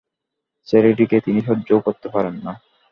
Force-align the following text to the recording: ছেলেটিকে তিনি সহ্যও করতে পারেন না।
ছেলেটিকে 0.67 1.17
তিনি 1.19 1.39
সহ্যও 1.41 1.79
করতে 1.79 2.07
পারেন 2.09 2.35
না। 2.43 2.53